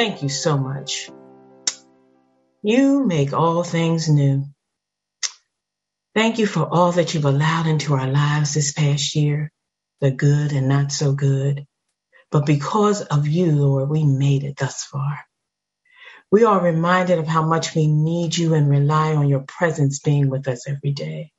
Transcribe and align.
Thank 0.00 0.22
you 0.22 0.30
so 0.30 0.56
much. 0.56 1.10
You 2.62 3.04
make 3.04 3.34
all 3.34 3.62
things 3.62 4.08
new. 4.08 4.46
Thank 6.14 6.38
you 6.38 6.46
for 6.46 6.66
all 6.66 6.92
that 6.92 7.12
you've 7.12 7.26
allowed 7.26 7.66
into 7.66 7.92
our 7.92 8.06
lives 8.06 8.54
this 8.54 8.72
past 8.72 9.14
year, 9.14 9.52
the 10.00 10.10
good 10.10 10.52
and 10.52 10.70
not 10.70 10.90
so 10.90 11.12
good. 11.12 11.66
But 12.30 12.46
because 12.46 13.02
of 13.02 13.28
you, 13.28 13.52
Lord, 13.52 13.90
we 13.90 14.04
made 14.04 14.42
it 14.42 14.56
thus 14.56 14.84
far. 14.84 15.20
We 16.30 16.44
are 16.44 16.62
reminded 16.64 17.18
of 17.18 17.26
how 17.26 17.44
much 17.44 17.74
we 17.74 17.86
need 17.86 18.34
you 18.34 18.54
and 18.54 18.70
rely 18.70 19.14
on 19.14 19.28
your 19.28 19.44
presence 19.46 19.98
being 19.98 20.30
with 20.30 20.48
us 20.48 20.66
every 20.66 20.92
day. 20.92 21.30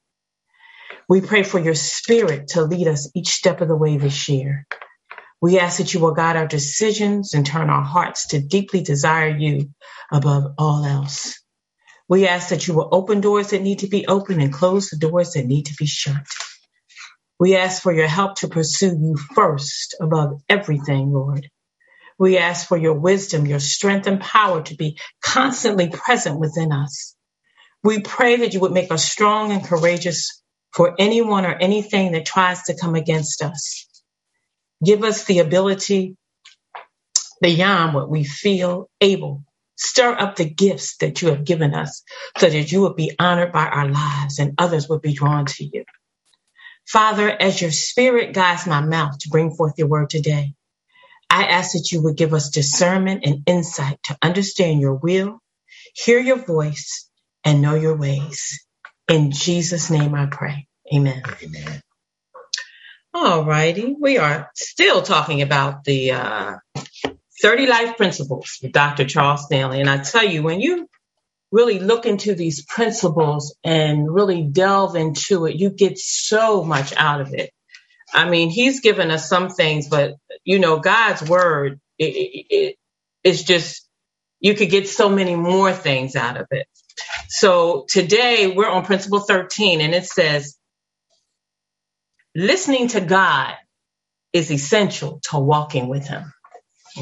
We 1.10 1.22
pray 1.22 1.41
for 1.41 1.58
your 1.58 1.74
spirit 1.74 2.50
to 2.50 2.62
lead 2.62 2.88
us 2.88 3.10
each 3.16 3.30
step 3.30 3.62
of 3.62 3.70
the 3.70 3.76
way 3.76 3.98
this 3.98 4.30
year. 4.30 4.68
We 5.41 5.59
ask 5.59 5.80
that 5.80 5.94
you 5.94 6.02
will 6.02 6.13
guide 6.13 6.38
our 6.38 6.48
decisions 6.48 7.34
and 7.34 7.45
turn 7.45 7.70
our 7.70 7.84
hearts 7.84 8.30
to 8.30 8.41
deeply 8.41 8.82
desire 8.84 9.30
you 9.36 9.72
above 10.12 10.54
all 10.58 10.86
else. 10.86 11.41
We 12.09 12.27
ask 12.27 12.49
that 12.49 12.68
you 12.68 12.76
will 12.76 12.90
open 12.91 13.22
doors 13.22 13.49
that 13.52 13.62
need 13.63 13.80
to 13.80 13.88
be 13.88 14.08
open 14.08 14.41
and 14.41 14.54
close 14.54 14.90
the 14.90 14.98
doors 14.98 15.34
that 15.34 15.48
need 15.48 15.68
to 15.68 15.76
be 15.76 15.88
shut. 15.88 16.26
We 17.40 17.55
ask 17.58 17.82
for 17.82 17.94
your 17.94 18.08
help 18.08 18.38
to 18.38 18.49
pursue 18.49 18.98
you 18.99 19.18
first 19.35 19.96
above 20.02 20.41
everything, 20.49 21.12
Lord. 21.12 21.49
We 22.20 22.38
ask 22.38 22.68
for 22.68 22.77
your 22.77 22.96
wisdom, 22.96 23.48
your 23.48 23.60
strength, 23.60 24.08
and 24.08 24.21
power 24.21 24.63
to 24.63 24.76
be 24.76 24.98
constantly 25.23 25.90
present 25.90 26.40
within 26.40 26.71
us. 26.71 27.16
We 27.84 28.01
pray 28.01 28.38
that 28.38 28.54
you 28.54 28.62
would 28.62 28.73
make 28.73 28.91
us 28.91 29.05
strong 29.05 29.51
and 29.51 29.63
courageous 29.63 30.44
for 30.73 30.96
anyone 30.99 31.46
or 31.46 31.54
anything 31.54 32.13
that 32.13 32.26
tries 32.26 32.63
to 32.63 32.77
come 32.77 32.96
against 32.96 33.44
us. 33.44 33.88
Give 34.85 35.04
us 35.04 35.26
the 35.26 35.40
ability 35.40 36.18
beyond 37.41 37.93
what 37.93 38.10
we 38.10 38.24
feel 38.24 38.90
able. 39.01 39.43
Stir 39.77 40.13
up 40.18 40.35
the 40.38 40.49
gifts 40.49 40.98
that 40.98 41.21
you 41.21 41.29
have 41.29 41.46
given 41.46 41.73
us 41.76 42.04
so 42.38 42.49
that 42.49 42.71
you 42.71 42.82
will 42.82 42.96
be 42.96 43.13
honored 43.20 43.51
by 43.51 43.65
our 43.68 43.90
lives 43.90 44.40
and 44.40 44.55
others 44.57 44.90
will 44.90 44.99
be 44.99 45.13
drawn 45.13 45.46
to 45.46 45.65
you. 45.65 45.85
Father, 46.88 47.29
as 47.29 47.62
your 47.62 47.71
spirit 47.71 48.34
guides 48.34 48.68
my 48.68 48.82
mouth 48.82 49.18
to 49.20 49.29
bring 49.29 49.51
forth 49.55 49.76
your 49.77 49.88
word 49.90 50.10
today, 50.10 50.54
I 51.29 51.45
ask 51.45 51.73
that 51.73 51.91
you 51.91 52.04
would 52.04 52.18
give 52.18 52.34
us 52.34 52.49
discernment 52.51 53.23
and 53.26 53.43
insight 53.48 53.99
to 54.05 54.18
understand 54.21 54.82
your 54.82 54.95
will, 54.95 55.40
hear 55.95 56.20
your 56.20 56.38
voice, 56.45 57.10
and 57.45 57.62
know 57.62 57.76
your 57.76 57.98
ways. 57.98 58.66
In 59.10 59.32
Jesus' 59.32 59.91
name 59.91 60.16
I 60.16 60.27
pray. 60.27 60.68
Amen. 60.93 61.23
Amen. 61.43 61.82
All 63.13 63.43
righty. 63.43 63.95
We 63.99 64.17
are 64.17 64.50
still 64.56 65.01
talking 65.01 65.41
about 65.41 65.84
the 65.84 66.12
uh, 66.12 66.56
30 67.41 67.67
life 67.67 67.97
principles 67.97 68.57
with 68.62 68.72
Dr. 68.72 69.06
Charles 69.06 69.45
Stanley. 69.45 69.81
And 69.81 69.90
I 69.90 69.97
tell 69.97 70.23
you, 70.23 70.44
when 70.44 70.62
you 70.62 70.88
really 71.51 71.79
look 71.79 72.06
into 72.06 72.35
these 72.35 72.63
principles 72.63 73.56
and 73.66 74.09
really 74.09 74.44
delve 74.44 74.95
into 74.95 75.45
it, 75.45 75.57
you 75.57 75.72
get 75.72 75.97
so 75.97 76.63
much 76.63 76.94
out 76.95 77.19
of 77.19 77.34
it. 77.34 77.51
I 78.13 78.29
mean, 78.29 78.50
he's 78.50 78.79
given 78.79 79.12
us 79.12 79.28
some 79.28 79.50
things, 79.50 79.89
but 79.89 80.16
you 80.45 80.59
know, 80.59 80.79
God's 80.79 81.22
word 81.28 81.79
it, 81.97 82.16
it, 82.16 82.45
it, 82.50 82.75
it's 83.23 83.44
just 83.44 83.88
you 84.39 84.56
could 84.56 84.69
get 84.69 84.88
so 84.88 85.09
many 85.09 85.35
more 85.35 85.73
things 85.73 86.16
out 86.16 86.38
of 86.38 86.47
it. 86.51 86.67
So 87.29 87.85
today 87.89 88.53
we're 88.56 88.69
on 88.69 88.85
principle 88.85 89.19
13 89.19 89.81
and 89.81 89.94
it 89.94 90.06
says 90.06 90.57
listening 92.36 92.90
to 92.90 93.02
God 93.02 93.56
is 94.34 94.52
essential 94.52 95.19
to 95.30 95.40
walking 95.40 95.88
with 95.88 96.08
Him. 96.08 96.31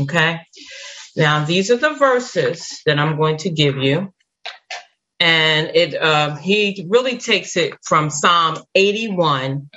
Okay. 0.02 0.42
Now, 1.16 1.46
these 1.46 1.72
are 1.72 1.78
the 1.78 1.94
verses 1.96 2.82
that 2.86 3.00
I'm 3.00 3.18
going 3.18 3.38
to 3.38 3.50
give 3.50 3.78
you. 3.78 4.14
And 5.20 5.72
it, 5.76 5.96
uh, 5.96 6.36
he 6.36 6.86
really 6.88 7.18
takes 7.18 7.58
it 7.58 7.74
from 7.84 8.10
Psalm 8.10 8.58
81, 8.74 9.70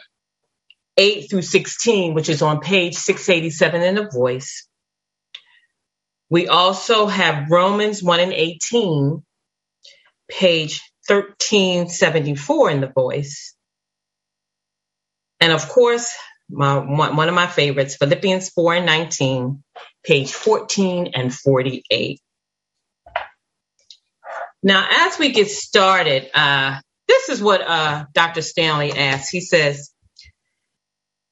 8 0.97 1.31
through 1.31 1.43
16, 1.43 2.15
which 2.15 2.29
is 2.29 2.43
on 2.43 2.61
page 2.61 2.95
687 2.95 3.83
in 3.83 3.95
the 3.97 4.09
voice. 4.09 4.69
We 6.31 6.49
also 6.49 7.07
have 7.07 7.51
Romans 7.51 8.03
1 8.03 8.21
and 8.21 8.33
18, 8.33 9.23
page 10.31 10.81
1374 11.09 12.71
in 12.71 12.81
the 12.81 12.87
voice. 12.87 13.55
And 15.42 15.53
of 15.53 15.69
course, 15.69 16.14
my, 16.48 16.78
one 16.78 17.28
of 17.28 17.34
my 17.34 17.48
favorites, 17.48 17.97
Philippians 17.97 18.50
4 18.50 18.75
and 18.75 18.86
19, 18.86 19.64
page 20.04 20.32
14 20.32 21.10
and 21.14 21.34
48. 21.34 22.20
Now, 24.62 24.86
as 24.88 25.19
we 25.19 25.32
get 25.32 25.48
started, 25.48 26.30
uh, 26.32 26.78
this 27.08 27.28
is 27.28 27.42
what 27.42 27.60
uh, 27.60 28.04
Dr. 28.12 28.41
Stanley 28.41 28.92
asks. 28.92 29.30
He 29.30 29.41
says, 29.41 29.91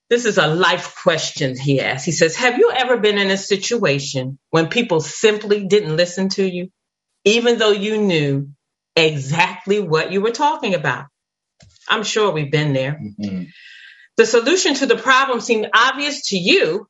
this 0.09 0.25
is 0.25 0.39
a 0.39 0.49
life 0.49 0.97
question 1.05 1.57
he 1.57 1.81
asks. 1.81 2.05
He 2.05 2.11
says, 2.11 2.35
Have 2.35 2.59
you 2.59 2.73
ever 2.75 2.97
been 2.97 3.17
in 3.17 3.31
a 3.31 3.37
situation 3.37 4.41
when 4.51 4.67
people 4.67 4.99
simply 4.99 5.69
didn't 5.69 5.97
listen 5.97 6.31
to 6.31 6.45
you, 6.45 6.71
even 7.25 7.59
though 7.59 7.71
you 7.71 7.97
knew 7.97 8.49
exactly 8.97 9.79
what 9.79 10.11
you 10.11 10.21
were 10.21 10.33
talking 10.33 10.75
about? 10.75 11.07
I'm 11.89 12.03
sure 12.03 12.33
we've 12.33 12.51
been 12.51 12.73
there. 12.73 13.01
Mm-hmm. 13.01 13.45
The 14.21 14.27
solution 14.27 14.75
to 14.75 14.85
the 14.85 14.99
problem 14.99 15.41
seemed 15.41 15.71
obvious 15.73 16.29
to 16.29 16.37
you, 16.37 16.87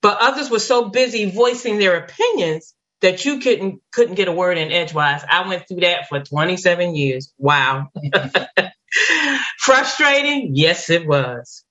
but 0.00 0.16
others 0.18 0.48
were 0.48 0.58
so 0.58 0.88
busy 0.88 1.30
voicing 1.30 1.78
their 1.78 1.98
opinions 1.98 2.74
that 3.02 3.22
you 3.26 3.38
couldn't 3.38 3.82
couldn't 3.92 4.14
get 4.14 4.28
a 4.28 4.32
word 4.32 4.56
in 4.56 4.72
edgewise. 4.72 5.22
I 5.28 5.46
went 5.46 5.68
through 5.68 5.80
that 5.80 6.08
for 6.08 6.20
27 6.20 6.94
years. 6.94 7.34
Wow. 7.36 7.88
Frustrating? 9.58 10.52
Yes, 10.54 10.88
it 10.88 11.06
was. 11.06 11.66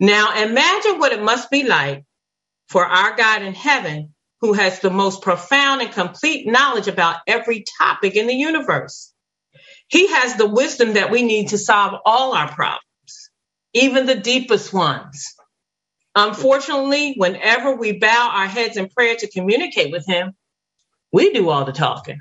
Now 0.00 0.42
imagine 0.42 0.98
what 0.98 1.12
it 1.12 1.22
must 1.22 1.50
be 1.50 1.64
like 1.64 2.06
for 2.70 2.86
our 2.86 3.16
God 3.16 3.42
in 3.42 3.52
heaven 3.52 4.14
who 4.40 4.54
has 4.54 4.80
the 4.80 4.88
most 4.88 5.20
profound 5.20 5.82
and 5.82 5.92
complete 5.92 6.46
knowledge 6.46 6.88
about 6.88 7.18
every 7.26 7.66
topic 7.78 8.16
in 8.16 8.26
the 8.26 8.34
universe. 8.34 9.12
He 9.88 10.06
has 10.06 10.36
the 10.36 10.48
wisdom 10.48 10.94
that 10.94 11.10
we 11.10 11.22
need 11.22 11.48
to 11.48 11.58
solve 11.58 12.00
all 12.06 12.32
our 12.32 12.48
problems 12.48 12.80
even 13.74 14.06
the 14.06 14.16
deepest 14.16 14.72
ones. 14.72 15.34
Unfortunately, 16.14 17.14
whenever 17.16 17.76
we 17.76 17.92
bow 17.98 18.32
our 18.34 18.46
heads 18.46 18.76
in 18.76 18.88
prayer 18.88 19.16
to 19.16 19.30
communicate 19.30 19.92
with 19.92 20.06
Him, 20.06 20.32
we 21.12 21.32
do 21.32 21.48
all 21.50 21.64
the 21.64 21.72
talking. 21.72 22.20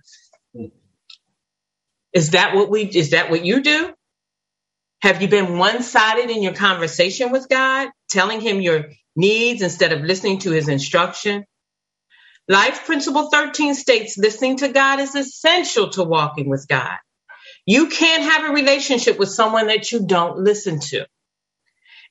Is 2.13 2.31
that 2.31 2.55
what 2.55 2.69
we, 2.69 2.83
is 2.83 3.11
that 3.11 3.29
what 3.29 3.45
you 3.45 3.61
do? 3.61 3.93
Have 5.01 5.21
you 5.21 5.27
been 5.27 5.57
one 5.59 5.83
sided 5.83 6.29
in 6.31 6.43
your 6.43 6.53
conversation 6.53 7.31
with 7.31 7.49
God, 7.49 7.89
telling 8.09 8.41
Him 8.41 8.61
your 8.61 8.87
needs 9.15 9.61
instead 9.61 9.93
of 9.93 10.01
listening 10.01 10.39
to 10.39 10.51
His 10.51 10.69
instruction? 10.69 11.45
Life 12.47 12.85
Principle 12.85 13.29
13 13.31 13.75
states 13.75 14.17
listening 14.17 14.57
to 14.57 14.69
God 14.69 14.99
is 14.99 15.15
essential 15.15 15.89
to 15.91 16.03
walking 16.03 16.49
with 16.49 16.67
God. 16.69 16.97
You 17.65 17.87
can't 17.87 18.23
have 18.23 18.49
a 18.49 18.53
relationship 18.53 19.19
with 19.19 19.29
someone 19.29 19.67
that 19.67 19.91
you 19.91 20.05
don't 20.05 20.39
listen 20.39 20.79
to. 20.79 21.07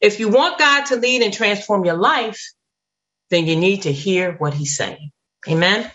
If 0.01 0.21
you 0.21 0.29
want 0.29 0.59
God 0.59 0.87
to 0.87 0.97
lead 0.97 1.23
and 1.23 1.33
transform 1.35 1.85
your 1.85 1.97
life, 1.97 2.53
then 3.31 3.47
you 3.47 3.57
need 3.57 3.83
to 3.83 3.93
hear 3.93 4.33
what 4.35 4.55
he's 4.55 4.77
saying. 4.77 5.11
Amen. 5.49 5.91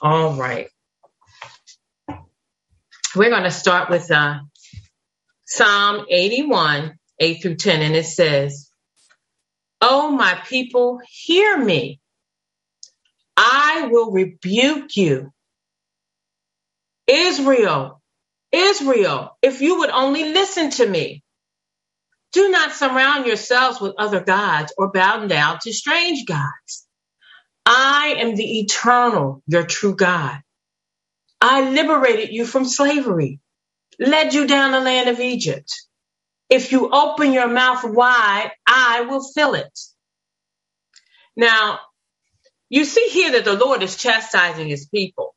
All 0.00 0.34
right. 0.34 0.68
We're 3.16 3.30
going 3.30 3.44
to 3.44 3.50
start 3.50 3.90
with 3.90 4.10
uh, 4.10 4.40
Psalm 5.46 6.06
81, 6.10 6.98
8 7.20 7.42
through 7.42 7.56
10, 7.56 7.82
and 7.82 7.96
it 7.96 8.06
says, 8.06 8.70
Oh, 9.80 10.10
my 10.10 10.40
people, 10.48 11.00
hear 11.08 11.58
me. 11.58 12.00
I 13.36 13.88
will 13.90 14.12
rebuke 14.12 14.96
you. 14.96 15.32
Israel, 17.06 18.02
Israel, 18.52 19.36
if 19.42 19.60
you 19.62 19.80
would 19.80 19.90
only 19.90 20.32
listen 20.32 20.70
to 20.72 20.86
me. 20.86 21.22
Do 22.32 22.50
not 22.50 22.72
surround 22.72 23.26
yourselves 23.26 23.80
with 23.80 23.94
other 23.98 24.20
gods 24.20 24.72
or 24.78 24.92
bow 24.92 25.26
down 25.26 25.58
to 25.62 25.72
strange 25.72 26.26
gods. 26.26 26.86
I 27.66 28.16
am 28.18 28.34
the 28.36 28.60
eternal, 28.60 29.42
your 29.46 29.64
true 29.64 29.96
God. 29.96 30.40
I 31.40 31.70
liberated 31.70 32.30
you 32.32 32.46
from 32.46 32.64
slavery, 32.64 33.40
led 33.98 34.34
you 34.34 34.46
down 34.46 34.72
the 34.72 34.80
land 34.80 35.08
of 35.08 35.20
Egypt. 35.20 35.72
If 36.50 36.72
you 36.72 36.90
open 36.90 37.32
your 37.32 37.48
mouth 37.48 37.84
wide, 37.84 38.52
I 38.66 39.02
will 39.02 39.22
fill 39.22 39.54
it. 39.54 39.78
Now, 41.36 41.80
you 42.70 42.84
see 42.84 43.08
here 43.08 43.32
that 43.32 43.44
the 43.44 43.54
Lord 43.54 43.82
is 43.82 43.96
chastising 43.96 44.68
his 44.68 44.86
people. 44.88 45.34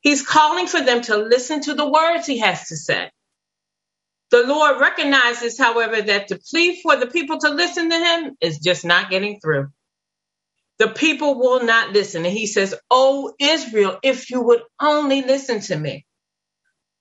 He's 0.00 0.26
calling 0.26 0.66
for 0.66 0.80
them 0.80 1.02
to 1.02 1.16
listen 1.16 1.62
to 1.62 1.74
the 1.74 1.88
words 1.88 2.26
he 2.26 2.38
has 2.38 2.68
to 2.68 2.76
say. 2.76 3.10
The 4.30 4.44
Lord 4.46 4.80
recognizes, 4.80 5.58
however, 5.58 6.02
that 6.02 6.28
the 6.28 6.38
plea 6.50 6.80
for 6.82 6.96
the 6.96 7.06
people 7.08 7.38
to 7.40 7.50
listen 7.50 7.90
to 7.90 7.96
him 7.98 8.36
is 8.40 8.58
just 8.58 8.84
not 8.84 9.10
getting 9.10 9.40
through. 9.40 9.68
The 10.78 10.88
people 10.88 11.38
will 11.38 11.64
not 11.64 11.92
listen. 11.92 12.24
And 12.26 12.34
he 12.34 12.46
says, 12.46 12.74
Oh, 12.90 13.34
Israel, 13.40 13.98
if 14.02 14.30
you 14.30 14.42
would 14.42 14.62
only 14.80 15.22
listen 15.22 15.60
to 15.62 15.76
me. 15.76 16.06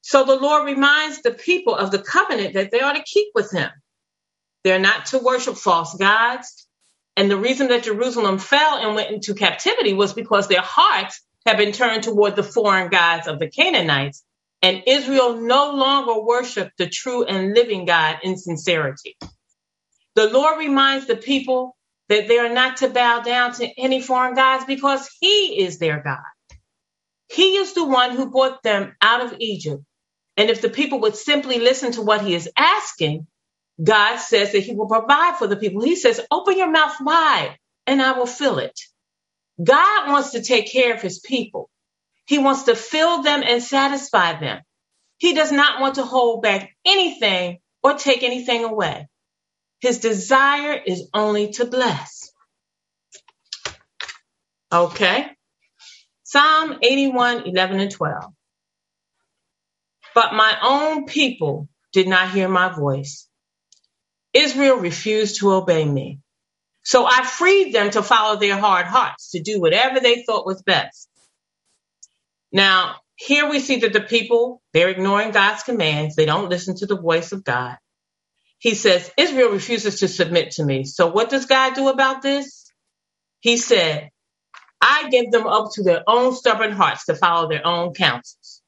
So 0.01 0.25
the 0.25 0.37
Lord 0.37 0.65
reminds 0.65 1.21
the 1.21 1.31
people 1.31 1.75
of 1.75 1.91
the 1.91 1.99
covenant 1.99 2.55
that 2.55 2.71
they 2.71 2.81
are 2.81 2.93
to 2.93 3.03
keep 3.03 3.29
with 3.35 3.51
him. 3.51 3.69
They're 4.63 4.79
not 4.79 5.07
to 5.07 5.19
worship 5.19 5.57
false 5.57 5.95
gods. 5.95 6.67
And 7.17 7.31
the 7.31 7.37
reason 7.37 7.69
that 7.69 7.83
Jerusalem 7.83 8.39
fell 8.39 8.77
and 8.77 8.95
went 8.95 9.11
into 9.11 9.35
captivity 9.35 9.93
was 9.93 10.13
because 10.13 10.47
their 10.47 10.61
hearts 10.61 11.21
had 11.45 11.57
been 11.57 11.73
turned 11.73 12.03
toward 12.03 12.35
the 12.37 12.43
foreign 12.43 12.89
gods 12.89 13.27
of 13.27 13.39
the 13.39 13.49
Canaanites. 13.49 14.23
And 14.61 14.83
Israel 14.87 15.37
no 15.37 15.73
longer 15.73 16.21
worshiped 16.21 16.77
the 16.77 16.89
true 16.89 17.25
and 17.25 17.53
living 17.55 17.85
God 17.85 18.19
in 18.23 18.37
sincerity. 18.37 19.17
The 20.15 20.29
Lord 20.29 20.59
reminds 20.59 21.07
the 21.07 21.15
people 21.15 21.77
that 22.09 22.27
they 22.27 22.39
are 22.39 22.53
not 22.53 22.77
to 22.77 22.89
bow 22.89 23.21
down 23.21 23.53
to 23.55 23.67
any 23.79 24.01
foreign 24.01 24.35
gods 24.35 24.65
because 24.65 25.09
He 25.21 25.63
is 25.63 25.79
their 25.79 26.01
God. 26.03 26.19
He 27.31 27.57
is 27.57 27.73
the 27.73 27.85
one 27.85 28.11
who 28.15 28.31
brought 28.31 28.63
them 28.63 28.95
out 29.01 29.25
of 29.25 29.35
Egypt. 29.39 29.83
And 30.37 30.49
if 30.49 30.61
the 30.61 30.69
people 30.69 31.01
would 31.01 31.15
simply 31.15 31.59
listen 31.59 31.93
to 31.93 32.03
what 32.03 32.21
He 32.23 32.35
is 32.35 32.49
asking, 32.57 33.27
God 33.83 34.17
says 34.17 34.53
that 34.53 34.61
He 34.61 34.75
will 34.75 34.87
provide 34.87 35.37
for 35.37 35.47
the 35.47 35.57
people. 35.57 35.83
He 35.83 35.95
says, 35.97 36.21
Open 36.31 36.57
your 36.57 36.71
mouth 36.71 36.95
wide 37.01 37.57
and 37.87 38.01
I 38.01 38.13
will 38.13 38.27
fill 38.27 38.59
it. 38.59 38.79
God 39.63 40.09
wants 40.11 40.31
to 40.31 40.43
take 40.43 40.71
care 40.71 40.95
of 40.95 41.01
His 41.01 41.19
people. 41.19 41.69
He 42.27 42.39
wants 42.39 42.63
to 42.63 42.75
fill 42.75 43.23
them 43.23 43.41
and 43.45 43.63
satisfy 43.63 44.39
them. 44.39 44.61
He 45.17 45.33
does 45.33 45.51
not 45.51 45.79
want 45.79 45.95
to 45.95 46.03
hold 46.03 46.41
back 46.41 46.75
anything 46.85 47.59
or 47.81 47.93
take 47.93 48.21
anything 48.21 48.65
away. 48.65 49.07
His 49.79 49.99
desire 49.99 50.73
is 50.73 51.09
only 51.13 51.51
to 51.53 51.65
bless. 51.65 52.31
Okay. 54.71 55.27
Psalm 56.23 56.79
81, 56.81 57.47
11 57.47 57.79
and 57.79 57.91
12. 57.91 58.23
But 60.13 60.33
my 60.33 60.57
own 60.61 61.05
people 61.05 61.69
did 61.93 62.07
not 62.07 62.31
hear 62.31 62.49
my 62.49 62.69
voice. 62.69 63.29
Israel 64.33 64.77
refused 64.77 65.39
to 65.39 65.53
obey 65.53 65.85
me. 65.85 66.19
So 66.83 67.05
I 67.05 67.23
freed 67.23 67.73
them 67.73 67.91
to 67.91 68.03
follow 68.03 68.37
their 68.37 68.57
hard 68.57 68.85
hearts, 68.85 69.31
to 69.31 69.41
do 69.41 69.61
whatever 69.61 69.99
they 69.99 70.23
thought 70.23 70.45
was 70.45 70.61
best. 70.63 71.07
Now, 72.53 72.97
here 73.15 73.49
we 73.49 73.59
see 73.61 73.77
that 73.81 73.93
the 73.93 74.01
people, 74.01 74.61
they're 74.73 74.89
ignoring 74.89 75.31
God's 75.31 75.63
commands. 75.63 76.15
They 76.15 76.25
don't 76.25 76.49
listen 76.49 76.75
to 76.77 76.87
the 76.87 76.99
voice 76.99 77.31
of 77.33 77.43
God 77.43 77.75
he 78.59 78.75
says, 78.75 79.11
Israel 79.17 79.51
refuses 79.51 79.99
to 80.01 80.07
submit 80.07 80.51
to 80.53 80.65
me. 80.65 80.85
So 80.85 81.07
what 81.11 81.29
does 81.29 81.45
God 81.45 81.75
do 81.75 81.89
about 81.89 82.21
this? 82.21 82.71
He 83.41 83.57
said, 83.57 84.09
I 84.81 85.09
give 85.09 85.31
them 85.31 85.47
up 85.47 85.71
to 85.75 85.83
their 85.83 86.03
own 86.07 86.35
stubborn 86.35 86.73
hearts 86.73 87.05
to 87.05 87.15
follow 87.15 87.49
their 87.49 87.65
own 87.67 87.93
counsels. 87.93 88.61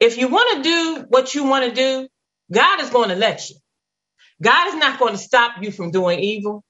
If 0.00 0.18
you 0.18 0.28
want 0.28 0.58
to 0.58 0.62
do 0.62 1.06
what 1.08 1.34
you 1.34 1.44
want 1.44 1.66
to 1.66 1.72
do, 1.74 2.08
God 2.52 2.80
is 2.80 2.90
going 2.90 3.10
to 3.10 3.16
let 3.16 3.50
you. 3.50 3.56
God 4.42 4.68
is 4.68 4.76
not 4.76 4.98
going 5.00 5.14
to 5.14 5.18
stop 5.18 5.62
you 5.62 5.72
from 5.72 5.92
doing 5.92 6.20
evil. 6.20 6.64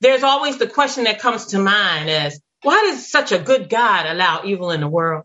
There's 0.00 0.24
always 0.24 0.58
the 0.58 0.68
question 0.68 1.04
that 1.04 1.20
comes 1.20 1.48
to 1.48 1.60
mind 1.60 2.10
as, 2.10 2.40
why 2.64 2.90
does 2.90 3.10
such 3.10 3.32
a 3.32 3.38
good 3.38 3.68
God 3.68 4.06
allow 4.06 4.42
evil 4.44 4.70
in 4.70 4.80
the 4.80 4.88
world? 4.88 5.24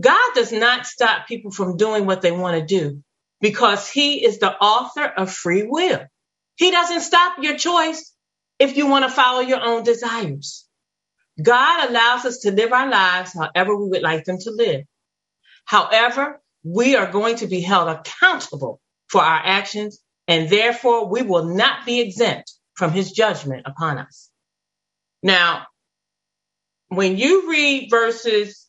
God 0.00 0.34
does 0.34 0.52
not 0.52 0.86
stop 0.86 1.26
people 1.26 1.50
from 1.50 1.76
doing 1.76 2.06
what 2.06 2.22
they 2.22 2.32
want 2.32 2.58
to 2.58 2.66
do 2.66 3.02
because 3.40 3.88
he 3.88 4.24
is 4.24 4.38
the 4.38 4.52
author 4.52 5.04
of 5.04 5.32
free 5.32 5.62
will. 5.62 6.00
He 6.56 6.70
doesn't 6.70 7.00
stop 7.00 7.42
your 7.42 7.56
choice 7.56 8.12
if 8.58 8.76
you 8.76 8.86
want 8.86 9.04
to 9.04 9.10
follow 9.10 9.40
your 9.40 9.60
own 9.62 9.84
desires. 9.84 10.66
God 11.42 11.88
allows 11.88 12.24
us 12.24 12.38
to 12.40 12.52
live 12.52 12.72
our 12.72 12.88
lives 12.88 13.34
however 13.34 13.76
we 13.76 13.90
would 13.90 14.02
like 14.02 14.24
them 14.24 14.38
to 14.38 14.50
live. 14.50 14.84
However, 15.64 16.40
we 16.64 16.96
are 16.96 17.10
going 17.10 17.36
to 17.36 17.46
be 17.46 17.60
held 17.60 17.88
accountable 17.88 18.80
for 19.08 19.20
our 19.22 19.40
actions, 19.44 20.00
and 20.26 20.48
therefore 20.48 21.08
we 21.08 21.22
will 21.22 21.44
not 21.44 21.86
be 21.86 22.00
exempt 22.00 22.52
from 22.74 22.92
his 22.92 23.12
judgment 23.12 23.62
upon 23.66 23.98
us. 23.98 24.30
Now, 25.22 25.66
when 26.96 27.18
you 27.18 27.50
read 27.50 27.90
verses 27.90 28.66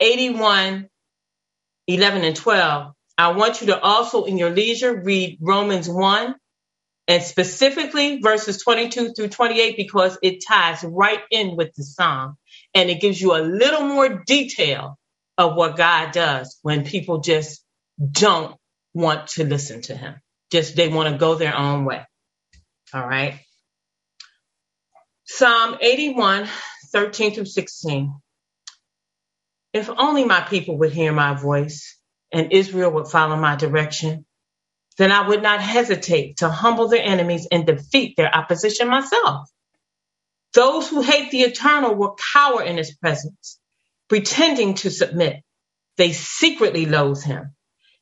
81, 0.00 0.88
11, 1.86 2.24
and 2.24 2.36
12, 2.36 2.92
I 3.16 3.32
want 3.32 3.60
you 3.60 3.68
to 3.68 3.80
also, 3.80 4.24
in 4.24 4.38
your 4.38 4.50
leisure, 4.50 5.02
read 5.02 5.38
Romans 5.40 5.88
1 5.88 6.34
and 7.08 7.22
specifically 7.22 8.20
verses 8.20 8.62
22 8.62 9.14
through 9.14 9.28
28 9.28 9.76
because 9.76 10.18
it 10.22 10.44
ties 10.46 10.84
right 10.84 11.20
in 11.30 11.56
with 11.56 11.74
the 11.74 11.82
psalm 11.82 12.36
and 12.74 12.90
it 12.90 13.00
gives 13.00 13.20
you 13.20 13.34
a 13.34 13.40
little 13.42 13.82
more 13.82 14.22
detail 14.26 14.98
of 15.38 15.56
what 15.56 15.76
God 15.76 16.12
does 16.12 16.58
when 16.62 16.84
people 16.84 17.20
just 17.20 17.64
don't 18.10 18.56
want 18.92 19.28
to 19.28 19.44
listen 19.44 19.80
to 19.82 19.96
him. 19.96 20.16
Just 20.52 20.76
they 20.76 20.88
want 20.88 21.10
to 21.10 21.18
go 21.18 21.34
their 21.34 21.56
own 21.56 21.86
way. 21.86 22.04
All 22.92 23.06
right. 23.06 23.40
Psalm 25.24 25.78
81, 25.80 26.48
13 26.92 27.34
through 27.34 27.46
16. 27.46 28.14
If 29.72 29.90
only 29.90 30.24
my 30.24 30.42
people 30.42 30.78
would 30.78 30.92
hear 30.92 31.12
my 31.12 31.34
voice 31.34 31.98
and 32.32 32.52
Israel 32.52 32.92
would 32.92 33.08
follow 33.08 33.36
my 33.36 33.56
direction, 33.56 34.26
then 34.98 35.12
I 35.12 35.28
would 35.28 35.42
not 35.42 35.60
hesitate 35.60 36.38
to 36.38 36.50
humble 36.50 36.88
their 36.88 37.02
enemies 37.04 37.48
and 37.50 37.66
defeat 37.66 38.16
their 38.16 38.34
opposition 38.34 38.88
myself. 38.88 39.48
Those 40.54 40.88
who 40.88 41.02
hate 41.02 41.30
the 41.30 41.42
eternal 41.42 41.94
will 41.94 42.16
cower 42.34 42.62
in 42.62 42.76
his 42.76 42.96
presence, 42.96 43.58
pretending 44.08 44.74
to 44.76 44.90
submit. 44.90 45.42
They 45.96 46.12
secretly 46.12 46.86
loathe 46.86 47.22
him, 47.22 47.54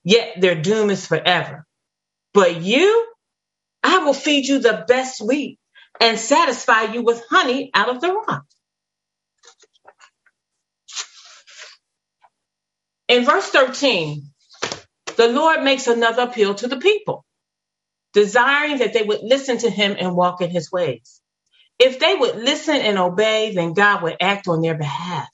yet 0.05 0.41
their 0.41 0.61
doom 0.61 0.91
is 0.91 1.07
forever. 1.07 1.67
But 2.35 2.63
you, 2.63 3.09
I 3.83 3.99
will 3.99 4.15
feed 4.15 4.47
you 4.47 4.61
the 4.61 4.85
best 4.89 5.21
wheat 5.23 5.59
and 6.01 6.19
satisfy 6.19 6.93
you 6.93 7.03
with 7.03 7.25
honey 7.31 7.71
out 7.75 7.91
of 7.91 8.01
the 8.01 8.13
rock. 8.13 8.45
In 13.09 13.25
verse 13.25 13.49
13, 13.49 14.23
the 15.17 15.29
Lord 15.29 15.63
makes 15.65 15.87
another 15.87 16.23
appeal 16.23 16.55
to 16.57 16.69
the 16.69 16.79
people, 16.79 17.25
desiring 18.15 18.79
that 18.79 18.93
they 18.93 19.03
would 19.03 19.23
listen 19.23 19.59
to 19.59 19.71
him 19.71 19.97
and 19.99 20.17
walk 20.17 20.43
in 20.43 20.51
his 20.51 20.73
ways. 20.73 21.21
If 21.79 21.99
they 22.01 22.15
would 22.15 22.37
listen 22.37 22.77
and 22.77 22.99
obey, 22.99 23.55
then 23.55 23.75
God 23.75 24.03
would 24.03 24.17
act 24.21 24.49
on 24.49 24.63
their 24.63 24.77
behalf. 24.79 25.29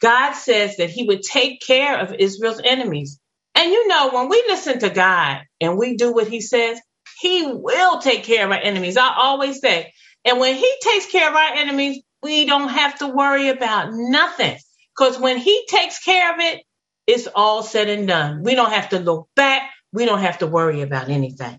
God 0.00 0.34
says 0.34 0.76
that 0.78 0.90
he 0.90 1.04
would 1.04 1.22
take 1.22 1.60
care 1.60 1.98
of 2.00 2.14
Israel's 2.14 2.60
enemies. 2.64 3.20
And 3.54 3.72
you 3.72 3.88
know, 3.88 4.10
when 4.12 4.28
we 4.28 4.44
listen 4.48 4.80
to 4.80 4.90
God 4.90 5.42
and 5.60 5.78
we 5.78 5.96
do 5.96 6.12
what 6.12 6.28
he 6.28 6.40
says, 6.40 6.80
he 7.20 7.46
will 7.46 8.00
take 8.00 8.24
care 8.24 8.46
of 8.46 8.52
our 8.52 8.60
enemies. 8.60 8.96
I 8.96 9.12
always 9.16 9.60
say, 9.60 9.92
and 10.24 10.38
when 10.38 10.56
he 10.56 10.74
takes 10.82 11.10
care 11.10 11.28
of 11.28 11.34
our 11.36 11.54
enemies, 11.54 12.02
we 12.22 12.46
don't 12.46 12.68
have 12.68 12.98
to 13.00 13.08
worry 13.08 13.48
about 13.48 13.88
nothing. 13.92 14.56
Because 14.96 15.18
when 15.18 15.38
he 15.38 15.66
takes 15.68 16.04
care 16.04 16.32
of 16.34 16.40
it, 16.40 16.62
it's 17.08 17.26
all 17.34 17.62
said 17.62 17.88
and 17.88 18.06
done. 18.06 18.42
We 18.44 18.54
don't 18.54 18.72
have 18.72 18.90
to 18.90 19.00
look 19.00 19.30
back. 19.34 19.70
We 19.92 20.04
don't 20.04 20.20
have 20.20 20.38
to 20.40 20.46
worry 20.46 20.82
about 20.82 21.08
anything. 21.08 21.58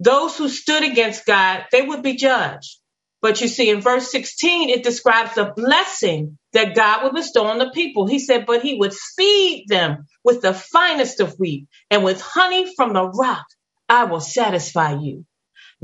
Those 0.00 0.36
who 0.38 0.48
stood 0.48 0.82
against 0.82 1.26
God, 1.26 1.66
they 1.70 1.82
would 1.82 2.02
be 2.02 2.16
judged. 2.16 2.78
But 3.20 3.42
you 3.42 3.48
see, 3.48 3.68
in 3.68 3.82
verse 3.82 4.10
16, 4.10 4.70
it 4.70 4.82
describes 4.82 5.34
the 5.34 5.52
blessing 5.54 6.38
that 6.54 6.74
God 6.74 7.04
would 7.04 7.12
bestow 7.12 7.44
on 7.48 7.58
the 7.58 7.70
people. 7.70 8.06
He 8.06 8.18
said, 8.18 8.46
but 8.46 8.62
he 8.62 8.76
would 8.76 8.94
feed 8.94 9.66
them 9.68 10.06
with 10.24 10.40
the 10.40 10.54
finest 10.54 11.20
of 11.20 11.34
wheat 11.38 11.68
and 11.90 12.02
with 12.02 12.22
honey 12.22 12.72
from 12.74 12.94
the 12.94 13.06
rock. 13.06 13.44
I 13.90 14.04
will 14.04 14.20
satisfy 14.20 14.94
you. 14.94 15.26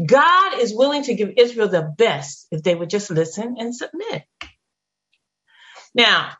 God 0.05 0.61
is 0.61 0.75
willing 0.75 1.03
to 1.05 1.15
give 1.15 1.35
Israel 1.37 1.69
the 1.69 1.83
best 1.83 2.47
if 2.51 2.63
they 2.63 2.75
would 2.75 2.89
just 2.89 3.11
listen 3.11 3.57
and 3.59 3.77
submit. 3.77 4.25
Now, 5.95 6.33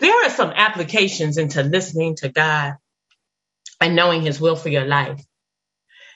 there 0.00 0.24
are 0.26 0.30
some 0.30 0.50
applications 0.50 1.38
into 1.38 1.62
listening 1.62 2.16
to 2.16 2.30
God 2.30 2.74
and 3.80 3.96
knowing 3.96 4.22
his 4.22 4.40
will 4.40 4.56
for 4.56 4.70
your 4.70 4.86
life. 4.86 5.22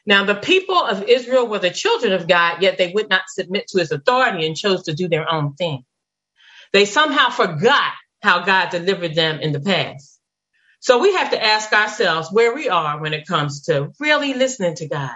Now, 0.06 0.24
the 0.24 0.34
people 0.34 0.78
of 0.84 1.04
Israel 1.04 1.48
were 1.48 1.60
the 1.60 1.70
children 1.70 2.12
of 2.12 2.28
God, 2.28 2.62
yet 2.62 2.78
they 2.78 2.92
would 2.92 3.08
not 3.10 3.22
submit 3.28 3.68
to 3.68 3.78
his 3.80 3.92
authority 3.92 4.46
and 4.46 4.56
chose 4.56 4.84
to 4.84 4.94
do 4.94 5.08
their 5.08 5.30
own 5.30 5.54
thing. 5.54 5.84
They 6.72 6.86
somehow 6.86 7.30
forgot 7.30 7.92
how 8.22 8.44
God 8.44 8.70
delivered 8.70 9.14
them 9.14 9.40
in 9.40 9.52
the 9.52 9.60
past. 9.60 10.20
So 10.80 11.00
we 11.00 11.14
have 11.14 11.30
to 11.30 11.42
ask 11.44 11.72
ourselves 11.72 12.28
where 12.32 12.54
we 12.54 12.68
are 12.68 13.00
when 13.00 13.14
it 13.14 13.26
comes 13.26 13.62
to 13.64 13.92
really 14.00 14.34
listening 14.34 14.76
to 14.76 14.88
God. 14.88 15.12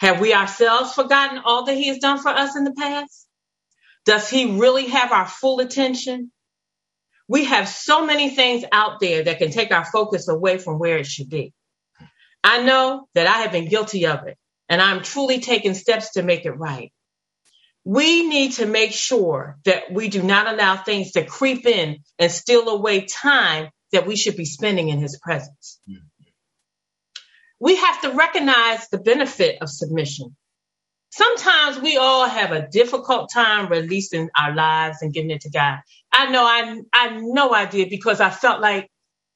Have 0.00 0.20
we 0.20 0.34
ourselves 0.34 0.94
forgotten 0.94 1.40
all 1.44 1.66
that 1.66 1.76
he 1.76 1.88
has 1.88 1.98
done 1.98 2.20
for 2.20 2.30
us 2.30 2.56
in 2.56 2.64
the 2.64 2.74
past? 2.74 3.26
Does 4.06 4.28
he 4.30 4.58
really 4.58 4.88
have 4.88 5.12
our 5.12 5.26
full 5.28 5.60
attention? 5.60 6.32
We 7.28 7.44
have 7.44 7.68
so 7.68 8.06
many 8.06 8.30
things 8.30 8.64
out 8.72 9.00
there 9.00 9.24
that 9.24 9.38
can 9.38 9.50
take 9.50 9.72
our 9.72 9.84
focus 9.84 10.28
away 10.28 10.58
from 10.58 10.78
where 10.78 10.98
it 10.98 11.06
should 11.06 11.28
be. 11.28 11.52
I 12.44 12.62
know 12.62 13.08
that 13.14 13.26
I 13.26 13.38
have 13.42 13.52
been 13.52 13.68
guilty 13.68 14.06
of 14.06 14.26
it, 14.26 14.38
and 14.68 14.80
I'm 14.80 15.02
truly 15.02 15.40
taking 15.40 15.74
steps 15.74 16.12
to 16.12 16.22
make 16.22 16.44
it 16.44 16.52
right. 16.52 16.92
we 17.86 18.26
need 18.26 18.50
to 18.50 18.66
make 18.66 18.90
sure 18.92 19.58
that 19.64 19.92
we 19.92 20.08
do 20.08 20.20
not 20.20 20.52
allow 20.52 20.76
things 20.76 21.12
to 21.12 21.24
creep 21.24 21.66
in 21.66 21.98
and 22.18 22.32
steal 22.32 22.68
away 22.68 23.06
time 23.06 23.70
that 23.92 24.08
we 24.08 24.16
should 24.16 24.36
be 24.36 24.44
spending 24.44 24.88
in 24.88 24.98
his 24.98 25.20
presence. 25.22 25.80
Mm-hmm. 25.88 26.04
We 27.60 27.76
have 27.76 28.02
to 28.02 28.10
recognize 28.10 28.88
the 28.88 28.98
benefit 28.98 29.62
of 29.62 29.70
submission. 29.70 30.36
Sometimes 31.16 31.80
we 31.80 31.98
all 31.98 32.28
have 32.28 32.52
a 32.52 32.68
difficult 32.68 33.30
time 33.34 33.68
releasing 33.70 34.30
our 34.38 34.54
lives 34.54 34.98
and 35.02 35.14
giving 35.14 35.32
it 35.32 35.42
to 35.42 35.50
God. 35.50 35.80
I 36.12 36.30
know 36.30 36.44
I 36.44 36.82
I 36.94 37.18
know 37.20 37.52
I 37.52 37.66
did 37.66 37.90
because 37.90 38.20
I 38.20 38.30
felt 38.30 38.60
like 38.62 38.88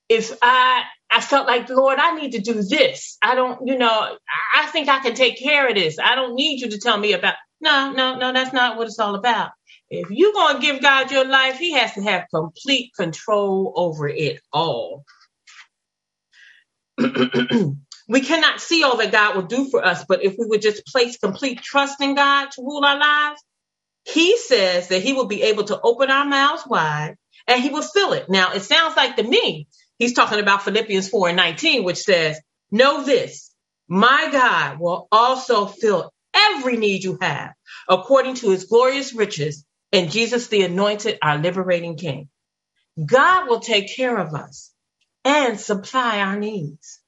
if 0.09 0.37
I 0.43 0.85
I 1.11 1.21
felt 1.21 1.47
like, 1.47 1.69
Lord, 1.71 1.99
I 2.01 2.15
need 2.17 2.33
to 2.33 2.41
do 2.41 2.63
this. 2.63 3.19
I 3.23 3.35
don't, 3.37 3.67
you 3.67 3.79
know, 3.79 4.17
I 4.57 4.67
think 4.69 4.89
I 4.89 5.01
can 5.01 5.15
take 5.15 5.39
care 5.41 5.69
of 5.69 5.75
this. 5.77 5.99
I 6.01 6.17
don't 6.17 6.35
need 6.35 6.61
you 6.61 6.71
to 6.71 6.79
tell 6.79 6.99
me 6.99 7.13
about. 7.15 7.35
No, 7.61 7.93
no, 7.93 8.17
no, 8.17 8.33
that's 8.33 8.53
not 8.53 8.77
what 8.79 8.89
it's 8.89 8.99
all 8.99 9.15
about. 9.17 9.51
If 9.91 10.09
you're 10.11 10.33
going 10.35 10.57
to 10.57 10.63
give 10.63 10.83
God 10.83 11.11
your 11.13 11.27
life, 11.27 11.59
He 11.59 11.73
has 11.75 11.95
to 11.95 12.03
have 12.03 12.27
complete 12.35 12.93
control 12.97 13.73
over 13.77 14.09
it 14.09 14.41
all. 14.53 15.05
we 18.11 18.23
cannot 18.23 18.61
see 18.61 18.85
all 18.85 18.99
that 18.99 19.13
God 19.13 19.37
will 19.37 19.45
do 19.45 19.71
for 19.71 19.85
us, 19.85 20.05
but 20.09 20.25
if 20.25 20.37
we 20.39 20.47
would 20.47 20.63
just 20.63 20.87
place 20.87 21.19
complete 21.19 21.63
trust 21.63 22.03
in 22.03 22.17
God 22.17 22.51
to 22.53 22.63
rule 22.63 22.85
our 22.85 22.99
lives, 23.01 23.43
He 24.05 24.39
says 24.39 24.89
that 24.89 25.03
He 25.03 25.15
will 25.15 25.27
be 25.29 25.43
able 25.45 25.65
to 25.65 25.81
open 25.83 26.11
our 26.11 26.27
mouths 26.27 26.65
wide 26.67 27.17
and 27.49 27.63
He 27.63 27.71
will 27.71 27.83
fill 27.83 28.15
it. 28.15 28.31
Now, 28.31 28.53
it 28.53 28.63
sounds 28.63 28.97
like 28.97 29.17
to 29.17 29.25
me 29.25 29.69
He's 29.99 30.15
talking 30.15 30.41
about 30.41 30.65
Philippians 30.65 31.09
4 31.11 31.29
and 31.31 31.39
19, 31.39 31.85
which 31.85 31.99
says, 31.99 32.41
Know 32.71 33.05
this, 33.05 33.53
my 33.89 34.31
God 34.33 34.81
will 34.81 35.09
also 35.13 35.67
fill 35.67 36.13
every 36.35 36.77
need 36.79 37.05
you 37.05 37.19
have 37.23 37.53
according 37.89 38.37
to 38.37 38.51
his 38.51 38.67
glorious 38.67 39.15
riches 39.15 39.65
in 39.93 40.11
Jesus 40.11 40.49
the 40.49 40.63
anointed, 40.63 41.19
our 41.23 41.39
liberating 41.39 41.97
King. 41.97 42.29
God 43.05 43.49
will 43.49 43.61
take 43.61 43.95
care 43.97 44.17
of 44.19 44.35
us 44.35 44.73
and 45.25 45.61
supply 45.61 46.21
our 46.21 46.39
needs. 46.39 47.00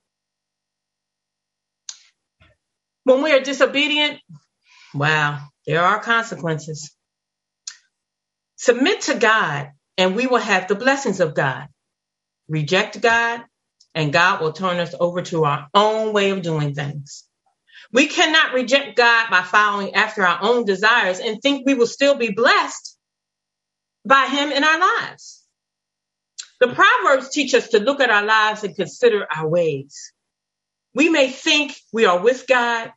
When 3.05 3.23
we 3.23 3.33
are 3.33 3.41
disobedient, 3.41 4.21
wow, 4.95 5.41
there 5.67 5.83
are 5.83 6.01
consequences. 6.01 6.95
Submit 8.57 9.03
to 9.03 9.15
God, 9.17 9.71
and 9.99 10.17
we 10.17 10.27
will 10.27 10.39
have 10.39 10.69
the 10.69 10.75
blessings 10.77 11.21
of 11.21 11.35
God 11.35 11.69
reject 12.49 13.01
God, 13.01 13.43
and 13.95 14.13
God 14.13 14.41
will 14.41 14.53
turn 14.53 14.79
us 14.79 14.95
over 14.99 15.23
to 15.23 15.45
our 15.45 15.69
own 15.75 16.13
way 16.13 16.31
of 16.31 16.43
doing 16.43 16.75
things. 16.75 17.25
We 17.93 18.07
cannot 18.07 18.55
reject 18.55 18.97
God 18.97 19.31
by 19.31 19.43
following 19.43 19.95
after 19.95 20.27
our 20.27 20.39
own 20.43 20.65
desires 20.65 21.21
and 21.21 21.41
think 21.41 21.67
we 21.67 21.75
will 21.75 21.87
still 21.87 22.17
be 22.17 22.31
blessed 22.31 22.99
by 24.07 24.27
Him 24.27 24.53
in 24.53 24.65
our 24.65 24.81
lives. 24.81 25.43
The 26.61 26.69
Proverbs 26.69 27.31
teach 27.31 27.55
us 27.55 27.69
to 27.71 27.81
look 27.81 28.01
at 28.01 28.11
our 28.11 28.25
lives 28.25 28.65
and 28.65 28.77
consider 28.77 29.27
our 29.35 29.49
ways. 29.49 30.13
We 30.95 31.09
may 31.09 31.31
think 31.31 31.75
we 31.93 32.07
are 32.07 32.21
with 32.21 32.47
God, 32.49 32.93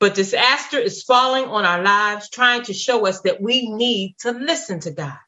but 0.00 0.14
disaster 0.14 0.78
is 0.78 1.02
falling 1.02 1.44
on 1.44 1.64
our 1.64 1.82
lives, 1.82 2.30
trying 2.30 2.62
to 2.64 2.74
show 2.74 3.06
us 3.06 3.22
that 3.22 3.40
we 3.40 3.70
need 3.70 4.16
to 4.20 4.32
listen 4.32 4.80
to 4.80 4.92
God. 4.92 5.18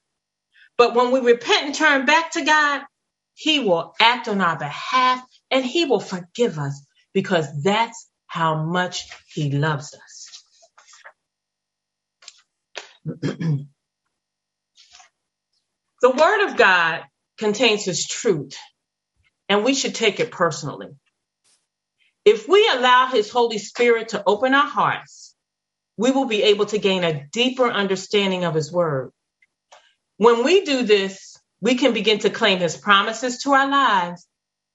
But 0.79 0.95
when 0.95 1.13
we 1.13 1.21
repent 1.21 1.67
and 1.67 1.75
turn 1.75 2.07
back 2.07 2.33
to 2.33 2.45
God, 2.45 2.83
he 3.35 3.61
will 3.61 3.95
act 4.01 4.29
on 4.29 4.41
our 4.41 4.59
behalf 4.59 5.23
and 5.51 5.65
He 5.65 5.85
will 5.85 6.01
forgive 6.01 6.59
us 6.59 6.85
because 7.13 7.63
that's 7.63 8.09
how 8.27 8.65
much 8.65 9.05
He 9.33 9.51
loves 9.51 9.95
us. 9.95 10.43
the 13.23 13.67
Word 16.05 16.49
of 16.51 16.57
God 16.57 17.03
contains 17.39 17.85
His 17.85 18.07
truth, 18.07 18.57
and 19.49 19.65
we 19.65 19.75
should 19.75 19.95
take 19.95 20.21
it 20.21 20.31
personally. 20.31 20.89
If 22.27 22.49
we 22.49 22.69
allow 22.75 23.07
His 23.07 23.31
Holy 23.31 23.59
Spirit 23.59 24.09
to 24.11 24.23
open 24.27 24.53
our 24.53 24.67
hearts, 24.67 25.35
we 25.97 26.11
will 26.11 26.27
be 26.27 26.43
able 26.43 26.67
to 26.67 26.79
gain 26.79 27.05
a 27.05 27.27
deeper 27.33 27.71
understanding 27.71 28.45
of 28.45 28.55
His 28.55 28.71
Word. 28.71 29.13
When 30.19 30.45
we 30.45 30.65
do 30.65 30.83
this, 30.83 31.37
we 31.61 31.77
can 31.77 31.93
begin 31.95 32.19
to 32.21 32.31
claim 32.31 32.59
his 32.59 32.77
promises 32.77 33.43
to 33.43 33.53
our 33.53 33.69
lives 33.69 34.27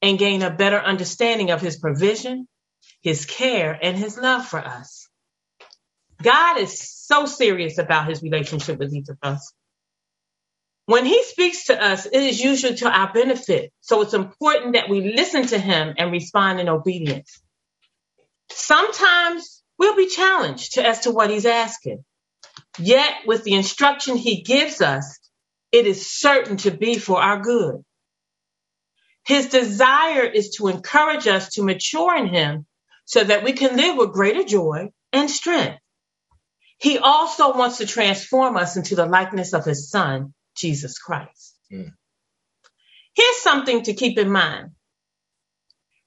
and 0.02 0.20
gain 0.20 0.42
a 0.42 0.50
better 0.50 0.80
understanding 0.80 1.52
of 1.52 1.62
his 1.62 1.78
provision, 1.78 2.48
his 3.02 3.26
care, 3.26 3.78
and 3.82 3.98
his 3.98 4.18
love 4.18 4.46
for 4.48 4.60
us. 4.60 5.08
God 6.22 6.60
is 6.60 6.90
so 6.90 7.26
serious 7.26 7.78
about 7.78 8.08
his 8.08 8.22
relationship 8.22 8.78
with 8.80 8.94
each 8.94 9.10
of 9.10 9.18
us. 9.22 9.54
When 10.92 11.06
he 11.06 11.24
speaks 11.24 11.68
to 11.68 11.82
us, 11.82 12.06
it 12.06 12.22
is 12.22 12.42
usually 12.44 12.76
to 12.76 12.90
our 12.90 13.14
benefit. 13.14 13.72
So 13.80 14.02
it's 14.02 14.14
important 14.14 14.74
that 14.74 14.90
we 14.90 15.14
listen 15.16 15.48
to 15.48 15.58
him 15.58 15.94
and 15.98 16.12
respond 16.12 16.60
in 16.60 16.68
obedience. 16.68 17.42
Sometimes 18.50 19.64
we'll 19.80 19.96
be 19.96 20.08
challenged 20.08 20.78
as 20.78 21.00
to 21.02 21.12
what 21.12 21.30
he's 21.30 21.46
asking. 21.46 22.04
Yet, 22.78 23.14
with 23.26 23.46
the 23.46 23.54
instruction 23.54 24.18
he 24.18 24.42
gives 24.42 24.82
us, 24.82 25.18
it 25.72 25.88
is 25.88 26.12
certain 26.12 26.58
to 26.58 26.72
be 26.72 26.98
for 26.98 27.22
our 27.22 27.40
good. 27.40 27.86
His 29.26 29.46
desire 29.46 30.26
is 30.26 30.58
to 30.58 30.68
encourage 30.68 31.26
us 31.26 31.54
to 31.54 31.64
mature 31.64 32.18
in 32.18 32.28
Him 32.28 32.66
so 33.06 33.24
that 33.24 33.46
we 33.46 33.54
can 33.54 33.78
live 33.78 33.96
with 33.96 34.12
greater 34.12 34.44
joy 34.44 34.90
and 35.14 35.30
strength. 35.30 35.80
He 36.80 36.98
also 36.98 37.56
wants 37.56 37.78
to 37.78 37.86
transform 37.86 38.58
us 38.58 38.76
into 38.76 38.96
the 38.96 39.06
likeness 39.06 39.54
of 39.54 39.64
His 39.64 39.90
Son, 39.90 40.34
Jesus 40.56 40.98
Christ. 41.00 41.56
Mm. 41.72 41.94
Here's 43.16 43.38
something 43.38 43.84
to 43.84 43.94
keep 43.94 44.18
in 44.18 44.32
mind 44.32 44.72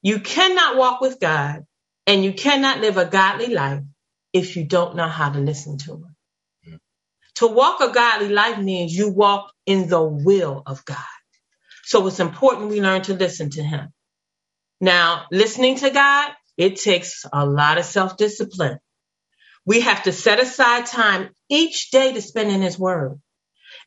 you 0.03 0.21
cannot 0.21 0.77
walk 0.77 1.01
with 1.01 1.21
God 1.21 1.65
and 2.07 2.25
you 2.25 2.33
cannot 2.33 2.81
live 2.81 2.97
a 2.99 3.07
godly 3.07 3.49
life 3.49 3.83
if 4.33 4.57
you 4.57 4.65
don't 4.67 4.97
know 4.97 5.09
how 5.09 5.31
to 5.31 5.39
listen 5.39 5.79
to 5.79 5.93
Him. 5.95 6.17
To 7.37 7.49
walk 7.49 7.81
a 7.81 7.91
godly 7.93 8.29
life 8.29 8.59
means 8.59 8.95
you 8.95 9.11
walk 9.11 9.53
in 9.67 9.89
the 9.89 10.03
will 10.03 10.63
of 10.67 10.85
God. 10.85 10.99
So 11.85 12.07
it's 12.07 12.21
important 12.21 12.71
we 12.71 12.81
learn 12.81 13.03
to 13.03 13.15
listen 13.15 13.51
to 13.51 13.63
him. 13.63 13.89
Now, 14.81 15.27
listening 15.33 15.77
to 15.77 15.91
God, 15.91 16.33
it 16.57 16.77
takes 16.77 17.25
a 17.33 17.45
lot 17.47 17.79
of 17.79 17.85
self 17.85 18.17
discipline. 18.17 18.79
We 19.67 19.81
have 19.81 20.05
to 20.05 20.13
set 20.13 20.41
aside 20.41 20.87
time 20.87 21.31
each 21.49 21.91
day 21.91 22.13
to 22.13 22.23
spend 22.23 22.51
in 22.51 22.63
his 22.63 22.79
word. 22.79 23.21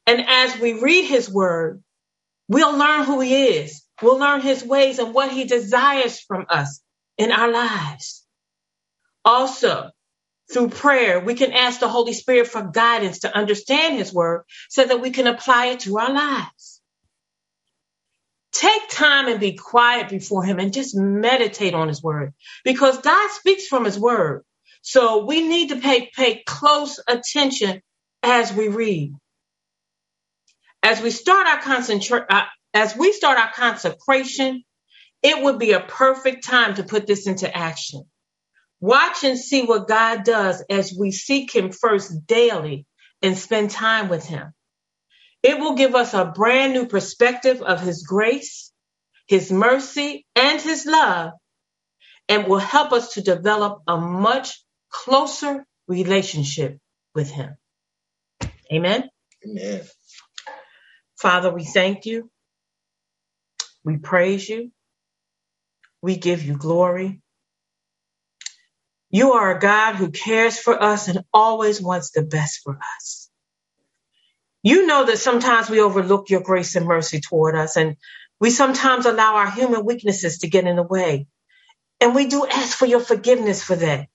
And 0.08 0.26
as 0.28 0.60
we 0.60 0.74
read 0.82 1.06
his 1.06 1.32
word, 1.32 1.84
we'll 2.50 2.78
learn 2.78 3.06
who 3.06 3.22
he 3.22 3.48
is. 3.58 3.84
We'll 4.02 4.20
learn 4.20 4.42
his 4.42 4.64
ways 4.64 5.00
and 5.00 5.14
what 5.14 5.32
he 5.32 5.46
desires 5.46 6.20
from 6.22 6.48
us 6.50 6.82
in 7.18 7.32
our 7.32 7.52
lives. 7.52 8.26
Also, 9.26 9.92
through 10.54 10.70
prayer, 10.70 11.20
we 11.22 11.36
can 11.36 11.54
ask 11.54 11.80
the 11.82 11.90
Holy 11.90 12.14
Spirit 12.14 12.48
for 12.48 12.64
guidance 12.64 13.20
to 13.22 13.36
understand 13.36 13.98
His 13.98 14.14
Word 14.14 14.44
so 14.70 14.86
that 14.86 15.02
we 15.02 15.12
can 15.12 15.28
apply 15.28 15.68
it 15.68 15.82
to 15.82 15.98
our 16.00 16.14
lives. 16.14 16.82
Take 18.54 18.90
time 18.90 19.28
and 19.28 19.40
be 19.40 19.54
quiet 19.54 20.10
before 20.10 20.44
Him 20.44 20.60
and 20.60 20.74
just 20.74 20.96
meditate 20.96 21.74
on 21.76 21.90
His 21.90 22.04
Word 22.04 22.34
because 22.66 23.00
God 23.02 23.32
speaks 23.32 23.68
from 23.68 23.86
His 23.86 24.00
Word. 24.00 24.44
So 24.82 25.26
we 25.26 25.48
need 25.48 25.70
to 25.70 25.78
pay, 25.78 26.12
pay 26.16 26.44
close 26.46 27.00
attention 27.08 27.82
as 28.24 28.54
we 28.54 28.70
read. 28.70 29.14
As 30.88 31.02
we 31.02 31.12
start 31.12 31.48
our 31.48 32.26
uh, 32.30 32.46
as 32.74 32.96
we 32.96 33.12
start 33.12 33.38
our 33.38 33.52
consecration, 33.52 34.64
it 35.22 35.44
would 35.44 35.60
be 35.60 35.74
a 35.74 35.82
perfect 35.82 36.46
time 36.46 36.76
to 36.76 36.84
put 36.84 37.06
this 37.06 37.28
into 37.28 37.54
action. 37.54 38.06
Watch 38.80 39.26
and 39.26 39.38
see 39.38 39.66
what 39.66 39.90
God 39.90 40.24
does 40.24 40.64
as 40.70 40.96
we 40.98 41.12
seek 41.12 41.54
Him 41.54 41.74
first 41.74 42.26
daily 42.26 42.86
and 43.22 43.38
spend 43.38 43.72
time 43.72 44.08
with 44.08 44.26
Him. 44.26 44.54
It 45.44 45.60
will 45.60 45.76
give 45.76 45.94
us 45.94 46.14
a 46.14 46.24
brand 46.24 46.72
new 46.72 46.88
perspective 46.88 47.62
of 47.62 47.82
His 47.82 48.04
grace, 48.04 48.72
His 49.28 49.52
mercy, 49.52 50.26
and 50.38 50.62
His 50.62 50.86
love, 50.86 51.34
and 52.30 52.48
will 52.48 52.60
help 52.60 52.94
us 52.94 53.16
to 53.16 53.22
develop 53.22 53.82
a 53.88 53.98
much 53.98 54.64
closer 54.90 55.66
relationship 55.90 56.78
with 57.14 57.30
Him. 57.30 57.58
Amen. 58.72 59.10
Amen. 59.46 59.82
Father, 61.20 61.54
we 61.54 61.66
thank 61.66 62.06
you. 62.06 62.30
We 63.86 63.98
praise 63.98 64.50
you. 64.50 64.72
We 66.02 66.18
give 66.18 66.44
you 66.44 66.58
glory. 66.58 67.22
You 69.12 69.34
are 69.34 69.56
a 69.56 69.60
God 69.60 69.96
who 69.96 70.12
cares 70.12 70.60
for 70.60 70.82
us 70.82 71.08
and 71.08 71.22
always 71.34 71.82
wants 71.82 72.12
the 72.12 72.24
best 72.24 72.62
for 72.64 72.80
us. 72.98 73.30
You 74.64 74.86
know 74.88 75.06
that 75.06 75.20
sometimes 75.20 75.70
we 75.70 75.82
overlook 75.82 76.30
your 76.30 76.42
grace 76.42 76.76
and 76.76 76.86
mercy 76.86 77.22
toward 77.22 77.56
us, 77.56 77.78
and 77.78 77.96
we 78.40 78.50
sometimes 78.50 79.06
allow 79.06 79.36
our 79.38 79.52
human 79.52 79.86
weaknesses 79.86 80.40
to 80.40 80.50
get 80.50 80.68
in 80.68 80.76
the 80.76 80.84
way. 80.84 81.28
And 82.02 82.16
we 82.16 82.28
do 82.28 82.46
ask 82.48 82.78
for 82.78 82.86
your 82.88 83.02
forgiveness 83.02 83.64
for 83.64 83.76
that. 83.78 84.08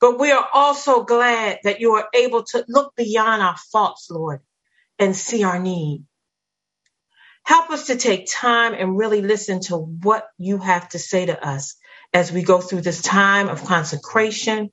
But 0.00 0.18
we 0.20 0.32
are 0.32 0.46
also 0.54 1.04
glad 1.04 1.60
that 1.64 1.80
you 1.80 1.92
are 1.94 2.08
able 2.14 2.44
to 2.44 2.64
look 2.68 2.94
beyond 2.96 3.42
our 3.42 3.56
faults, 3.72 4.08
Lord, 4.10 4.40
and 4.98 5.16
see 5.16 5.44
our 5.44 5.58
need. 5.58 6.04
Help 7.44 7.70
us 7.70 7.88
to 7.88 7.96
take 7.96 8.30
time 8.30 8.74
and 8.74 8.96
really 8.96 9.22
listen 9.22 9.60
to 9.60 9.76
what 9.76 10.26
you 10.38 10.58
have 10.58 10.88
to 10.90 10.98
say 10.98 11.26
to 11.26 11.46
us 11.46 11.76
as 12.14 12.30
we 12.30 12.42
go 12.42 12.60
through 12.60 12.82
this 12.82 13.02
time 13.02 13.48
of 13.48 13.64
consecration. 13.64 14.70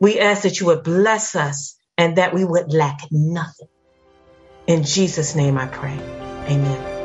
We 0.00 0.18
ask 0.18 0.42
that 0.42 0.60
you 0.60 0.66
would 0.66 0.84
bless 0.84 1.34
us 1.34 1.76
and 1.96 2.18
that 2.18 2.34
we 2.34 2.44
would 2.44 2.72
lack 2.72 3.00
nothing. 3.10 3.68
In 4.66 4.84
Jesus' 4.84 5.34
name 5.34 5.56
I 5.56 5.66
pray. 5.66 5.98
Amen. 6.48 6.99